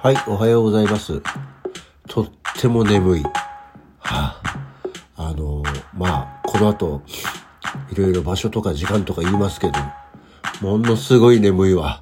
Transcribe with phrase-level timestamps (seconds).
[0.00, 1.20] はい、おはようございます。
[2.06, 2.28] とっ
[2.60, 3.22] ても眠い。
[3.24, 3.30] は
[4.06, 4.42] あ、
[5.16, 7.02] あのまあ、この後、
[7.90, 9.72] いろいろ場所とか時間とか言いますけど、
[10.60, 12.00] ものすごい眠いわ。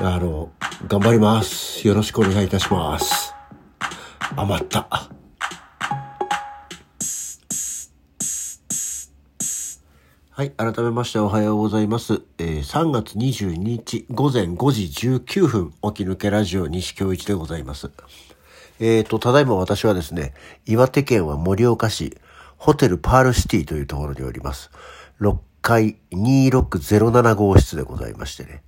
[0.00, 0.48] あの、
[0.88, 1.86] 頑張ります。
[1.86, 3.34] よろしくお願いいたします。
[4.34, 4.88] 余った。
[10.36, 10.50] はい。
[10.50, 12.20] 改めましておはようございます。
[12.36, 17.90] えー3月22日午前5時19分、起き抜けラジオ西京一でございます。
[18.78, 20.34] えーと、ただいま私はですね、
[20.66, 22.18] 岩手県は盛岡市、
[22.58, 24.70] ホテルパールシティというところにおります。
[25.22, 28.62] 6階2607号室でございましてね。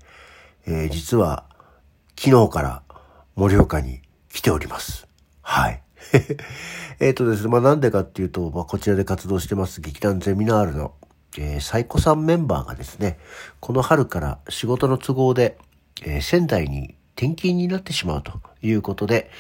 [0.67, 1.45] えー実は、
[2.19, 2.83] 昨日から
[3.37, 4.01] 盛岡に
[4.33, 5.07] 来ております。
[5.43, 5.83] はい。
[6.99, 10.95] えっとですね、まあなんでかっていうと、まあこちらで活動してます劇団ゼミナールの、
[11.41, 13.17] えー、サイコさんメンバーがですね、
[13.61, 15.57] この春から仕事の都合で、
[16.03, 19.31] えー仙台に転勤になってしまうということで、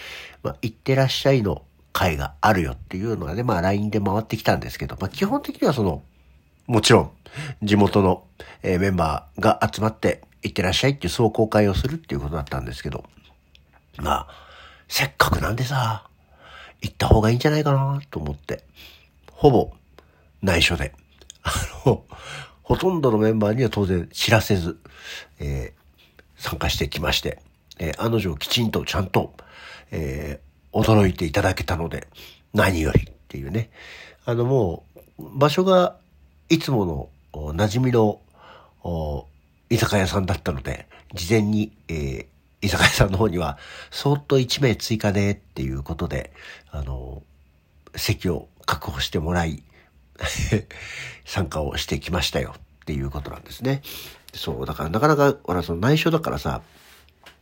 [0.42, 6.02] まあ、行ってらっしゃいの会があるよっていうのがね、まあ LINE で回ってきたんですけど、まあ基本的にはその、
[6.66, 7.10] もちろん、
[7.62, 8.24] 地元の、
[8.62, 13.04] えーメンバーが集まって、行ってらっしゃいっていう壮行会をするっていうことだったんですけど、
[13.96, 14.28] まあ、
[14.86, 16.04] せっかくなんでさ、
[16.80, 18.62] 行った方がいいんじゃないかなと思って、
[19.32, 19.72] ほぼ
[20.42, 20.92] 内緒で、
[21.48, 22.04] あの、
[22.62, 24.78] ほとんどのメンバーには当然知らせず、
[25.40, 25.78] えー
[26.40, 27.40] 参加してきまして、
[27.80, 29.34] えー案の定きちんとちゃんと、
[29.90, 32.06] えー驚いていただけたので、
[32.52, 33.70] 何よりっていうね。
[34.26, 34.84] あのも
[35.18, 35.96] う、場所が
[36.50, 38.20] いつものお馴染みの
[39.70, 42.26] 居酒屋さんだったので、事前に、えー
[42.60, 43.56] 居酒屋さんの方には、
[43.90, 46.32] そっと1名追加でっていうことで、
[46.70, 47.22] あの、
[47.94, 49.62] 席を確保してもらい、
[51.24, 53.82] 参加をしてきましたよっていうことなんですね。
[54.34, 56.62] そう、だからなかなか、ほら、その内緒だからさ、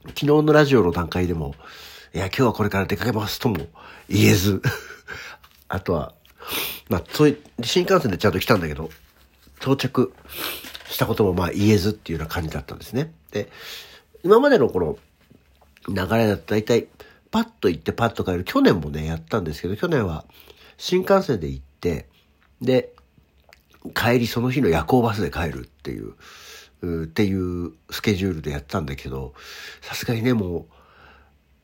[0.08, 1.54] 昨日のラジオの段階でも、
[2.14, 3.66] いや、今日はこれから出かけますとも
[4.08, 4.62] 言えず、
[5.68, 6.14] あとは、
[6.88, 8.90] まあ、そういう、新幹線でちゃんと来たんだけど、
[9.60, 10.12] 到着
[10.88, 13.12] したこともまあ言えずっていうような感じだったんですね。
[13.32, 13.50] で、
[14.22, 14.98] 今までのこの
[15.88, 16.88] 流れだと大体、
[17.30, 18.44] パッと行ってパッと帰る。
[18.44, 20.24] 去年もね、やったんですけど、去年は
[20.78, 22.08] 新幹線で行って、
[22.60, 22.92] で、
[23.94, 26.14] 帰りその日の夜行バスで帰るっていう、
[26.82, 29.34] うっていうスケジュールでやったんだけど、
[29.80, 30.64] さすがにね、もう、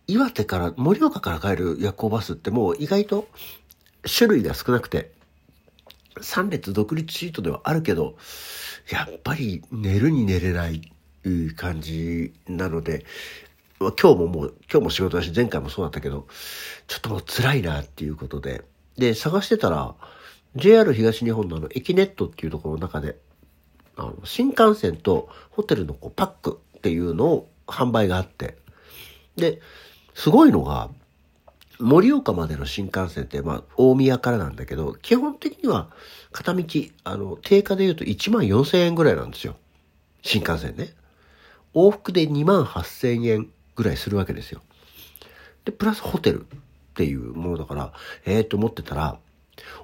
[0.07, 3.29] 岩手から、盛岡から帰る夜行バスってもう意外と
[4.05, 5.13] 種類が少なくて、
[6.17, 8.17] 3列独立シートではあるけど、
[8.91, 10.93] やっぱり寝るに寝れない
[11.25, 13.05] う感じなので、
[13.79, 16.27] 今日ももう、今日も仕事だし、前回もそうだったけど、
[16.87, 18.63] ちょっともう辛いなっていうことで、
[18.97, 19.95] で、探してたら、
[20.57, 23.17] JR 東日本のあの、エキネットっていうところの中で、
[23.97, 28.57] あの、新幹線とホテルのこうパックっていうのを販売があって、
[29.37, 29.61] で、
[30.15, 30.91] すごいのが、
[31.79, 35.89] 盛岡までの新幹線って、まあ、大宮からなんだけど、基本的には、
[36.31, 36.65] 片道、
[37.05, 39.57] あの、定価で言うと1万4千円ぐらいなんですよ。
[40.23, 40.95] 新幹線ね。
[41.75, 44.61] 往復で2万8千円ぐらいするわけですよ。
[45.65, 46.45] で、プラスホテルっ
[46.95, 47.93] ていうものだから、
[48.27, 49.19] ええー、と思ってたら、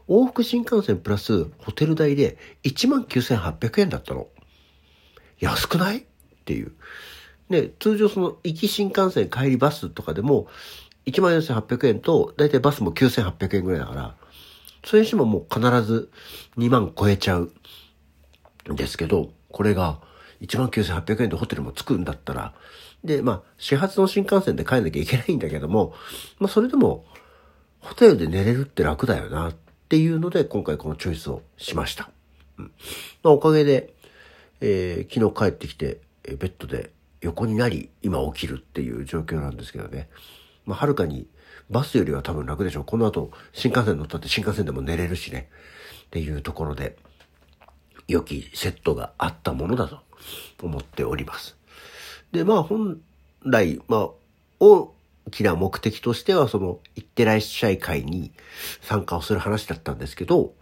[0.09, 4.29] 往復新幹線プラスホテル代で1万9800円だったの。
[5.39, 5.99] 安くない？
[5.99, 6.03] っ
[6.45, 6.73] ていう。
[7.51, 10.49] で、通常その行き新幹線帰りバスとかでも
[11.07, 14.15] 1万4800円と大体バスも9800円ぐらいだから、
[14.85, 16.11] それにしてももう必ず
[16.57, 17.53] 2万超えちゃう
[18.73, 20.01] んですけど、これが
[20.41, 22.55] 1万9800円でホテルも着くんだったら、
[23.05, 25.95] で、まあ、始発の新幹線で帰んなきゃいけないんだけども、
[26.39, 27.05] まあ、それでも、
[27.81, 29.55] ホテルで寝れるって楽だよなっ
[29.89, 32.11] ていうので、今回このチョイスをしました。
[32.59, 32.73] うん
[33.23, 33.95] まあ、おかげで、
[34.61, 36.91] えー昨日帰ってきて、えーベッドで
[37.21, 40.09] 横になり、今起きるっていう状況なんですけどね。
[40.67, 41.27] まあ、はるかに、
[41.71, 42.85] バスよりは多分楽でしょう。
[42.85, 45.49] この後、新幹線乗ったって新幹線でも寝れるしね。
[46.07, 46.97] っていうところで、
[48.07, 50.01] 良きセットがあったものだと
[50.63, 51.57] 思っております。
[52.33, 53.01] で、まあ本
[53.43, 54.09] 来、まあ
[54.61, 54.95] 大
[55.31, 58.33] きな目的としてはその、行ってらっしゃい会に
[58.83, 60.55] 参加をする話だったんですけど、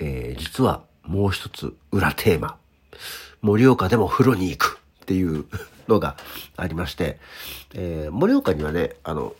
[0.00, 2.56] えー実はもう一つ裏テーマ、
[3.42, 5.44] 盛岡でも風呂に行くっていう
[5.86, 6.16] のが
[6.56, 7.18] ありまして、
[7.74, 9.34] えー盛岡にはね、あの、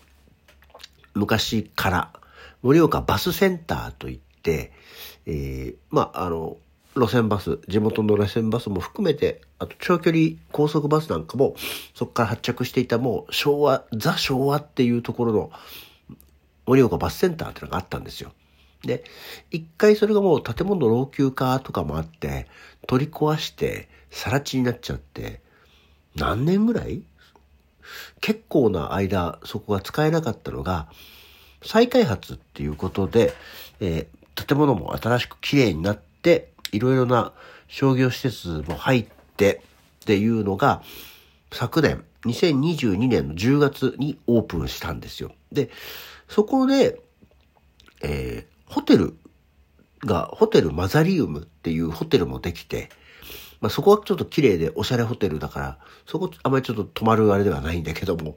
[1.15, 2.13] 昔から
[2.63, 4.73] 盛岡バスセンターといって、
[5.27, 6.57] えーまあ、あの、
[6.97, 11.57] 路線バス、地元の路線バスも含めて、あと長距離高速バスなんかも、
[11.95, 15.51] そこから発着していたもう昭和、ザ昭和っていうところの
[16.67, 18.33] 盛岡バスセンターっていうのがあったんですよ。
[18.83, 19.03] で、
[19.51, 22.47] 一回それがもう建物老朽化とかもあって、
[22.87, 25.41] 取り壊して、更地になっちゃって、
[26.15, 27.03] 何年ぐらい？
[28.21, 30.89] 結構な間そこが使えなかったのが、
[31.63, 33.35] 再開発っていうことで、
[33.81, 37.33] えー、建物も新しく綺麗になって、いろいろな
[37.69, 39.07] 商業施設も入っ
[39.37, 39.63] て
[40.03, 40.83] っていうのが、
[41.53, 45.33] 昨年、2022年の10月にオープンしたんですよ。
[45.53, 45.71] で、
[46.29, 47.01] そこで、
[48.03, 49.17] えー、ホテル
[50.05, 52.91] が、ホテルマザリウムっていうホテルもできて、
[53.61, 58.37] まあ、そこはちょっと綺麗でおしゃれホテルだから、そこあまりちょっと泊まるあれではないんだけども。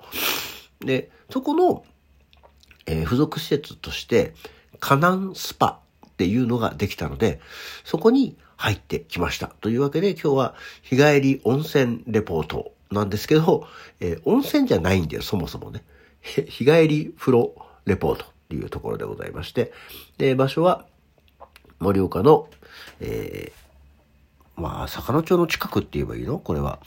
[0.79, 1.83] で、そこの、
[2.85, 4.33] えー、付属施設として、
[4.79, 5.81] カナンスパ
[6.17, 7.39] っていうのができたので、
[7.83, 9.53] そこに入ってきました。
[9.61, 13.67] というわけで今日は日帰り温泉レポートなんですけど、
[13.99, 15.83] えー、温泉じゃないんだよ、そもそもね。
[16.21, 17.53] 日帰り風呂
[17.85, 19.71] レポートっていうところでございまして、
[20.17, 20.87] で、場所は
[21.79, 22.49] 盛岡の、
[22.99, 26.39] えー、まあ、坂野町の近くって言えばいいの？
[26.39, 26.79] これは。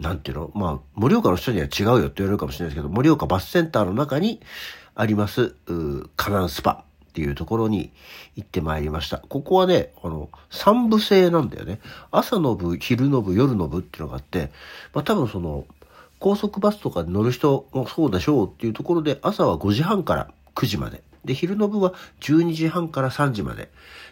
[0.00, 0.50] なんていうの？
[0.56, 4.40] まあ、盛岡の人には違うよって言われるかもしれないですけど、盛岡バスセンターの中に
[4.96, 7.92] あります、うカナンスパっていうところに
[8.34, 9.18] 行ってまいりました。
[9.18, 11.78] ここはね、あの、三部制なんだよね。
[12.10, 14.50] 朝の部、昼の部、夜の部っていうのがあって、
[14.92, 15.64] まあ多分その、
[16.18, 21.04] 高速バスとかで乗る人もそうでしょうっていうところで、朝は5時半から9時まで。
[21.24, 23.70] で、昼の部は12時半から3時まで。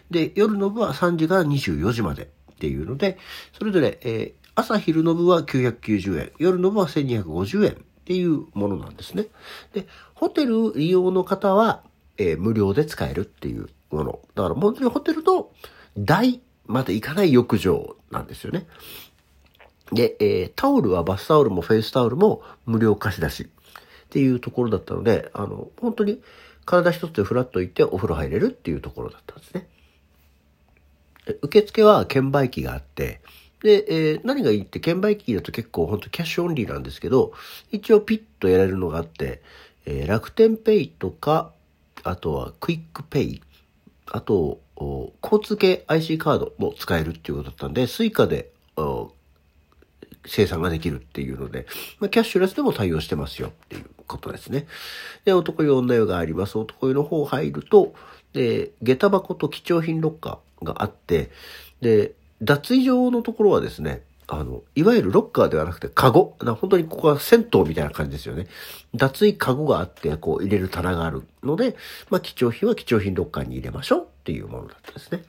[0.09, 2.29] で、夜の部は3時から24時まで。
[2.53, 3.17] っていうので、
[3.57, 7.75] それぞれ、えー、朝昼の部は990円、夜の部は1250円っ
[8.05, 9.25] ていうものなんですね。
[9.73, 11.83] で、ホテル利用の方は、
[12.17, 14.19] えー、無料で使えるっていうもの。
[14.35, 15.49] だから本当にホテルの
[15.97, 18.65] 大まで行かない浴場なんですよね。
[19.91, 23.47] で、えー、タオルはバスタオルもフェイスタオルも無料貸し出しっ
[24.09, 26.21] ていうところだったので、あの、本当に
[26.65, 29.67] 体一つでフラッと行ってお風呂入れるっていうところだったんですね。
[31.41, 33.21] 受付は券売機があって、
[33.61, 37.33] で、えー、何がいいって券売機だと結構ほんとキャッシュオンリーなんですけど、
[37.71, 39.41] 一応ピッとやれるのがあって、
[39.85, 41.53] えー、楽天ペイとか、
[42.03, 43.41] あとはクイックペイ、
[44.11, 44.59] あと、
[45.23, 48.51] 交通系 IC カードも使えるっていうことだったんで、 Suica で
[50.25, 51.65] 精算ができるっていうので、
[51.99, 54.67] まあ、キャッシュレスでも対応してますよっていうことですね。
[55.25, 56.57] で、男湯女湯があります。
[56.57, 57.93] 男湯の方入ると、
[58.33, 61.29] で、下駄箱と貴重品ロッカー、があって、
[61.81, 64.01] で、脱衣場のところはですね、
[64.39, 66.37] あの、いわゆるロッカーではなくてカゴ。
[66.41, 68.47] な本当にここは銭湯みたいな感じですよね。
[68.95, 71.75] 脱衣カゴがあって、こう入れる棚があるので、
[72.09, 75.23] まあ貴重品は貴重品ロッカーに入れましょうっていうものだったんですね。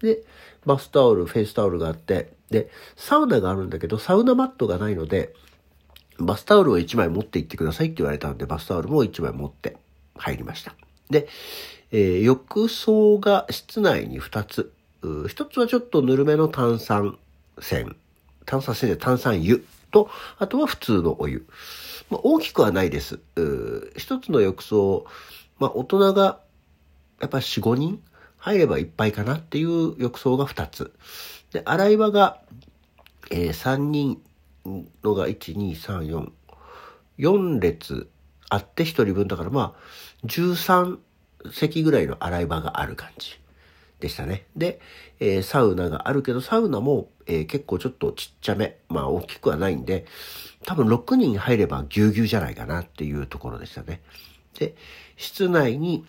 [0.00, 0.22] で、
[0.64, 5.34] バスタオル、フェイスタオルがあって、で、サウナがあるんだけど、サウナマットがないので、
[6.18, 9.76] バスタオルを1枚持って行ってくださいって言われたんで、バスタオルも1枚持って
[10.16, 10.74] 入りました。
[11.10, 11.28] で、
[11.92, 14.72] えー、浴槽が室内に2つ。
[15.28, 17.16] 一つはちょっとぬるめの炭酸
[17.58, 17.94] 泉。
[18.46, 20.08] 炭酸泉で炭酸湯と、
[20.38, 21.46] あとは普通のお湯。
[22.10, 23.18] まあ、大きくはないです。
[23.96, 25.06] 一つの浴槽、
[25.58, 26.40] まあ、大人が
[27.20, 28.02] やっぱ4、5人
[28.38, 30.92] 入ればいっぱいかなっていう浴槽が2つ。
[31.52, 32.40] で、洗い場が、
[33.30, 34.22] えー、3人
[35.02, 36.30] のが1、2、3、4。
[37.18, 38.08] 4列
[38.50, 40.98] あって1人分だからまあ、13
[41.52, 43.38] 席ぐらいの洗い場がある感じ
[44.00, 44.46] でしたね。
[44.56, 44.80] で、
[45.20, 50.06] えー、サウナがあるけど、サウナも、えー、結構ちょっとちっちゃめ、まあ大きくはないんで、
[50.64, 54.00] 多分6人入ればぎゅうぎゅうじゃないかなっていうところでしたね。
[54.58, 54.74] で、
[55.16, 56.04] 室内に、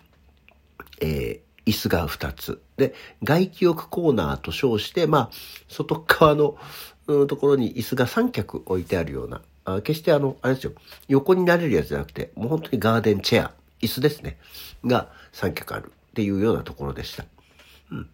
[1.00, 2.60] えー、椅子が2つ。
[2.76, 5.30] で、外気浴コーナーと称して、まあ、
[5.68, 6.56] 外側の、
[7.06, 10.72] うん、ところに椅子が3脚置いてあるような、あ決してあの、あれですよ、
[11.08, 14.38] 横になれるやつじゃなくて、もう本当にガーデンチェア、椅子ですね。
[14.84, 17.24] が3脚あるっていうようなところでした。
[17.90, 18.10] うん。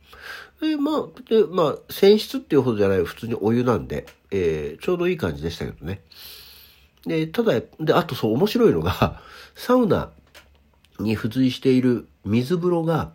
[0.60, 6.02] で、まあ、で、まあ、泉質っていうほどじゃない、普通にお湯なんで、えー、ちょうどいい感じでしたけどね。
[7.06, 9.20] で、ただ、で、あとそう、面白いのが、
[9.54, 10.10] サウナ
[10.98, 13.12] に付随している水風呂が、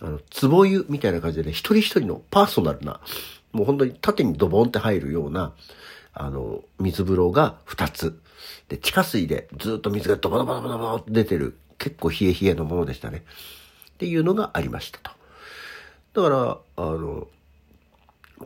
[0.00, 3.00] あの、壺湯みたいな感じでね、一人一人のパーソナルな、
[3.52, 5.52] もう本当に縦にドボンって入るような、
[6.14, 8.20] あの、水風呂が2つ。
[8.68, 13.24] で、地下水でずっと水がドボドボドボドボって出てる、結構冷え冷えのものでしたね。
[13.94, 15.21] っていうのがありましたと。
[16.14, 17.28] だから、あの、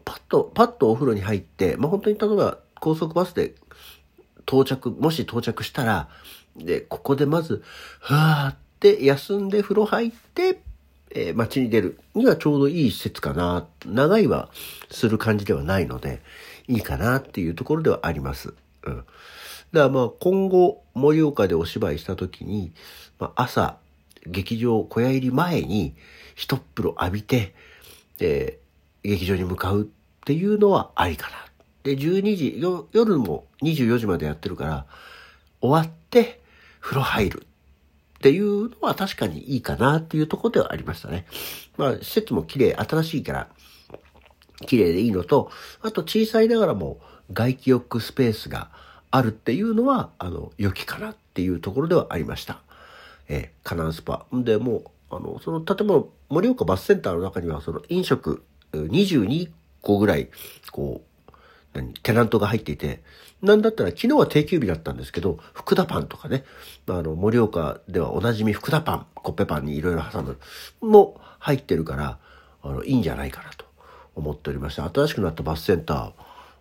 [0.05, 3.55] パッと、パッとお風呂に入って、まあ、本当に例えば高速バスで
[4.47, 6.09] 到着、もし到着したら、
[6.57, 7.63] で、ここでまず、
[8.01, 10.61] ふわーって休んで風呂入って、
[11.11, 13.67] えー、街に出るにはちょうどいい施設かな。
[13.85, 14.51] 長いは
[14.91, 16.23] する感じではないので、
[16.69, 18.55] いいかなっていうところではあります。
[18.85, 18.97] うん。
[18.97, 19.07] だか
[19.73, 22.73] らまあ今後、盛岡でお芝居した時に、
[23.19, 23.79] まあ、朝、
[24.27, 25.95] 劇場小屋入り前に、
[26.37, 27.55] 一風呂浴びて、
[28.19, 28.61] で、
[29.03, 29.85] 劇場に向かうっ
[30.25, 31.37] ていうのはありかな。
[31.83, 32.61] で、12時、
[32.93, 34.87] 夜も24時までやってるから、
[35.61, 36.41] 終わって
[36.81, 37.47] 風呂入る
[38.19, 41.27] っていうのは確かにいいかなっていうところではありましたね。
[41.77, 43.49] まあ、施設も綺麗、新しいから、
[44.67, 45.51] 綺麗でいいのと、
[45.83, 46.99] あと小さいながらも
[47.33, 48.71] 外気浴スペースが
[49.11, 52.63] あるっていうのは、あの、良きかなっていうところではありました。
[53.29, 54.27] えー、カナンスパ。
[54.35, 54.85] んで、もう、
[55.17, 60.29] あの、その建物、盛岡バスセンターの中には、その飲食22個ぐらい、
[60.71, 61.33] こう、
[61.73, 63.03] 何、テナントが入っていて、
[63.43, 66.45] なんだったら昨日は定休日だったんですけど、福田パンとかね、
[66.89, 70.39] あの、盛岡ではおなじみ福田パン、コッペパンにいろいろ挟む、
[70.81, 72.19] も入ってるから、
[72.63, 73.65] あの、いいんじゃないかなと
[74.15, 76.13] 思っておりまして、新しくなったバスセンター、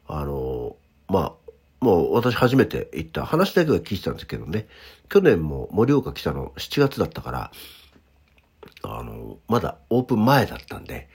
[0.08, 0.76] あの、
[1.08, 1.34] まあ、
[1.82, 4.68] もう私初めて行った話だけは聞いてたんですけどね、
[5.10, 7.52] 去年も盛岡来たの7月だったから、
[8.94, 11.10] あの、まだオープン前だったんで、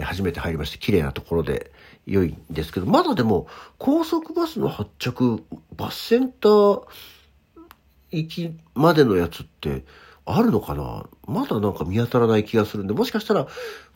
[0.00, 1.70] 初めて入りまして綺麗なところで
[2.06, 3.46] 良いんですけど、まだでも
[3.78, 5.44] 高速バスの発着、
[5.76, 6.82] バスセンター
[8.10, 9.84] 行きまでのやつって
[10.24, 11.06] あるのかな？
[11.26, 13.46] まだなんか見当たらない気がするんで、もしかしたら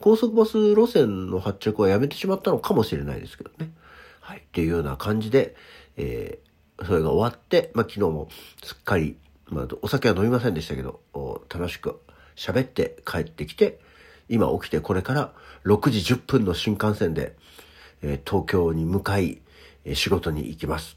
[0.00, 3.72] 高速バス路線の発着はやめてしまったのかもしれないですけどね。
[4.20, 4.38] はい。
[4.38, 5.54] っていうような感じで、
[5.96, 8.28] えー、それが終わって、まあ昨日も
[8.62, 9.16] すっかり、
[9.46, 11.00] まあお酒は飲みませんでしたけど、
[11.48, 12.00] 楽しく
[12.36, 13.80] 喋って帰ってきて、
[14.28, 15.32] 今起きてこれから
[15.64, 17.34] 6時10分の新幹線で、
[18.02, 19.40] えー、東京に向かい、
[19.84, 20.96] えー、仕事に行きます。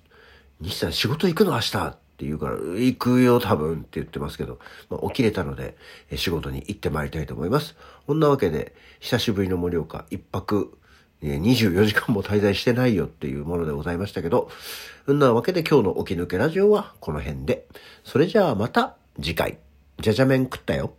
[0.62, 1.88] 西さん仕事行くの明日？
[1.88, 5.78] って言うから、行くよ多分って言ってますけど、まあ、起きれたので、
[6.12, 7.78] えー、仕事に行ってまいりたいと思います。
[8.06, 10.78] こんなわけで、久しぶりの盛岡、一泊、
[11.22, 14.50] 24時間も滞在してないよっていうものでございましたけど、
[15.06, 17.68] そんなわけで今日の起き抜けラジオはこの辺で。
[18.04, 19.58] それじゃあまた次回。
[20.00, 20.94] じゃじゃ麺食ったよ。